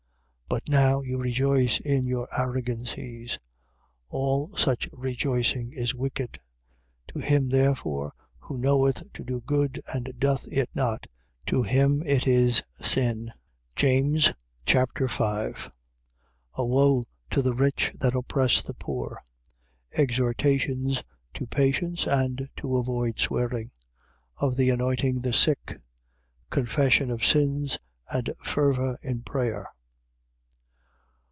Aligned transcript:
4:16. 0.51 0.57
But 0.57 0.67
now 0.69 0.99
you 1.01 1.17
rejoice 1.17 1.79
in 1.79 2.05
your 2.05 2.27
arrogancies. 2.37 3.39
All 4.09 4.49
such 4.57 4.89
rejoicing 4.91 5.71
is 5.71 5.95
wicked. 5.95 6.41
4:17. 7.09 7.13
To 7.13 7.19
him 7.25 7.47
therefore 7.51 8.13
who 8.39 8.57
knoweth 8.57 9.13
to 9.13 9.23
do 9.23 9.39
good 9.39 9.81
and 9.93 10.11
doth 10.19 10.45
it 10.51 10.69
not, 10.75 11.07
to 11.45 11.63
him 11.63 12.03
it 12.05 12.27
is 12.27 12.63
sin. 12.81 13.31
James 13.77 14.33
Chapter 14.65 15.07
5 15.07 15.71
A 16.55 16.65
woe 16.65 17.05
to 17.29 17.41
the 17.41 17.55
rich 17.55 17.95
that 17.97 18.13
oppress 18.13 18.61
the 18.61 18.73
poor. 18.73 19.23
Exhortations 19.93 21.01
to 21.33 21.47
patience 21.47 22.05
and 22.05 22.49
to 22.57 22.75
avoid 22.75 23.19
swearing. 23.19 23.71
Of 24.35 24.57
the 24.57 24.69
anointing 24.69 25.21
the 25.21 25.31
sick, 25.31 25.79
confession 26.49 27.09
of 27.09 27.25
sins 27.25 27.79
and 28.11 28.33
fervour 28.43 28.99
in 29.01 29.21
prayer. 29.21 29.69